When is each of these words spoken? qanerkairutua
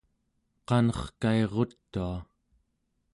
qanerkairutua 0.67 2.15